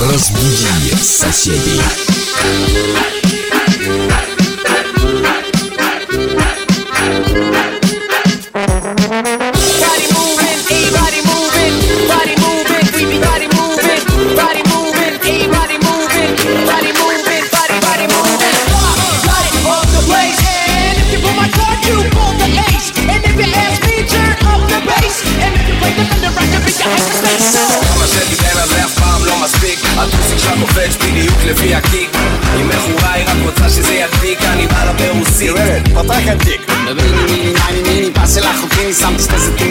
Разбуди 0.00 0.96
соседей. 1.02 1.80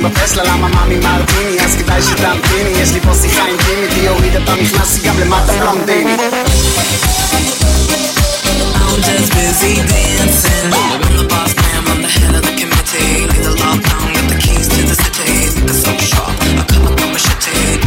bo 0.01 0.09
kreśla 0.09 0.43
lama 0.43 0.69
mami 0.69 0.95
gable 5.03 5.25
mata 5.25 5.53
I'm 8.81 9.01
just 9.01 9.29
busy 9.33 9.75
dancing 9.75 10.73
I'm 10.73 11.01
the 11.17 11.25
boss 11.29 11.55
man, 11.55 11.87
I'm 11.91 12.01
the 12.01 12.07
head 12.07 12.35
of 12.35 12.41
the 12.41 12.53
committee 12.59 13.27
Lay 13.27 13.41
the 13.43 13.53
law 13.61 13.75
down, 13.75 14.27
the 14.27 14.35
keys 14.43 14.67
to 14.67 14.81
the 14.89 14.95
city 14.95 15.31
Nigga 15.55 15.73
so 15.73 15.91
sharp, 15.97 16.35
I 16.41 16.63
come 16.67 16.87
up 16.87 16.95
with 16.99 17.11
machete 17.13 17.79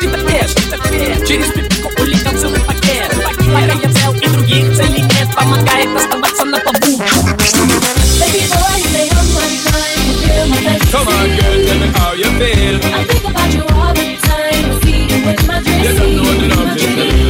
почти 0.00 0.08
такеш, 0.08 0.50
Через 1.26 1.52
пипку 1.52 1.90
улетел 2.02 2.38
целый 2.38 2.60
пакет 2.60 3.12
Пока 3.24 3.60
я 3.60 3.92
цел 3.92 4.14
и 4.14 4.28
других 4.28 4.76
целей 4.76 5.02
нет 5.02 5.28
Помогает 5.34 5.88
оставаться 5.96 6.44
на 6.44 6.58
плаву 6.58 6.76
Come 10.92 11.08
on 11.08 11.28
girl, 11.36 11.56
tell 11.66 11.78
me 11.78 11.88
how 11.94 12.12
you 12.14 12.30
feel 12.38 12.76
I 12.94 13.04
think 13.04 13.24
about 13.28 13.52
you 13.52 13.62
all 13.74 13.92
the 13.92 14.16
time 14.22 14.80
See 14.82 15.00
you 15.10 15.18
with 15.26 15.46
my 15.46 15.60
dreams 15.60 15.84
You 15.84 15.92
don't 15.98 16.16
know 16.16 16.30
the 16.32 16.46
love 16.54 16.76
is 16.76 16.84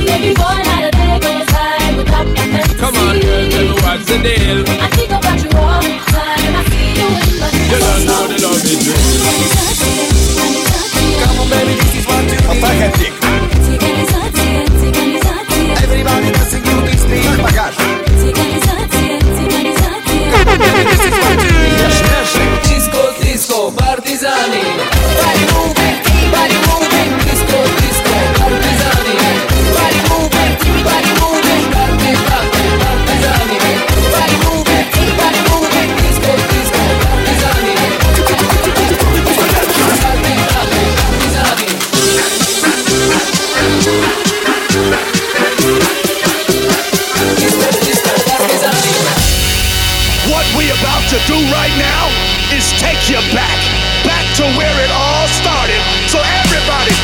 Baby 0.04 0.34
boy, 0.34 0.58
not 0.62 0.84
a 0.84 0.90
day 0.90 1.18
goes 1.18 1.46
by 1.50 1.94
without 1.96 2.26
my 2.26 2.34
fantasy 2.36 2.78
Come 2.78 2.96
on 2.96 3.18
girl, 3.20 3.50
tell 3.50 3.64
me 3.64 3.74
what's 3.82 4.06
the 4.06 4.18
deal 4.18 4.60
I 4.80 4.88
think 4.94 5.10
about 5.10 5.42
you 5.42 5.50
all 5.58 5.80
the 5.80 5.94
time 6.12 6.54
I 6.54 6.62
see 6.68 6.94
you 6.94 7.06
in 7.06 7.34
my 7.40 7.48
dreams 7.50 7.70
You 7.72 7.78
don't 7.80 8.04
know 8.06 8.22
the 8.28 8.38
love 8.46 8.62
is 8.62 8.80
real 8.86 9.69
about 50.81 51.05
to 51.13 51.21
do 51.29 51.37
right 51.53 51.75
now 51.77 52.09
is 52.57 52.73
take 52.81 52.97
you 53.05 53.21
back, 53.37 53.59
back 54.01 54.25
to 54.33 54.41
where 54.57 54.77
it 54.81 54.89
all 54.89 55.27
started. 55.29 55.77
So 56.09 56.17
everybody, 56.41 56.97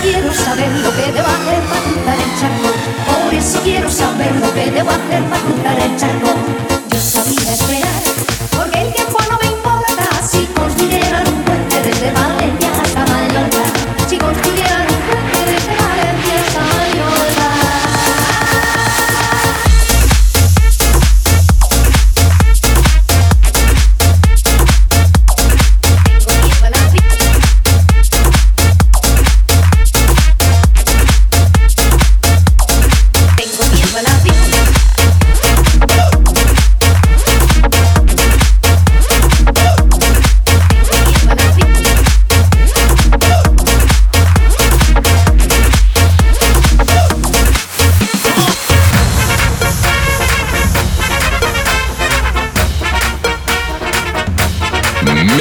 quiero 0.00 0.32
saber 0.32 0.70
lo 0.78 0.90
que 0.90 1.12
debo 1.12 1.28
hacer 1.28 1.62
para 1.68 1.80
cruzar 1.82 2.18
el 2.18 2.40
charco. 2.40 2.68
Por 3.24 3.34
eso 3.34 3.60
quiero 3.62 3.90
saber 3.90 4.34
lo 4.36 4.52
que 4.54 4.70
debo 4.70 4.90
hacer 4.90 5.22
para 5.24 5.42
cruzar 5.42 5.78
el 5.80 5.96
charco. 5.96 6.30
Yo 6.90 7.00
sabía 7.00 7.52
esperar, 7.52 8.02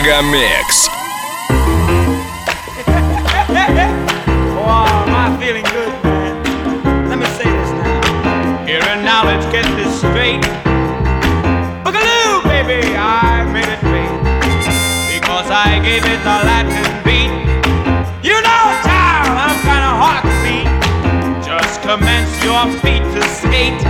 Мегамикс. 0.00 0.88
wow, 4.56 4.86
oh, 4.88 5.04
am 5.04 5.14
I 5.14 5.36
feeling 5.38 5.64
good, 5.64 5.92
man? 6.02 7.08
Let 7.10 7.18
me 7.18 7.26
say 7.36 7.44
this 7.44 7.70
now. 7.76 8.64
Here 8.64 8.82
in 8.94 9.04
knowledge, 9.04 9.44
get 9.52 9.66
this 9.76 9.98
straight. 9.98 10.40
Boogaloo, 11.84 12.40
baby, 12.48 12.96
I 12.96 13.44
made 13.52 13.68
it 13.68 13.82
big 13.92 14.10
because 15.12 15.50
I 15.50 15.78
gave 15.84 16.04
it 16.06 16.20
the 16.24 16.36
Latin 16.48 16.88
beat. 17.04 17.32
You 18.24 18.40
know, 18.40 18.64
child, 18.88 19.36
I'm 19.44 19.58
kind 19.68 19.84
of 19.90 19.94
hard 20.00 20.22
to 20.24 20.34
beat. 20.44 20.70
Just 21.44 21.82
commence 21.82 22.32
your 22.42 22.64
feet 22.80 23.04
to 23.12 23.22
skate. 23.36 23.89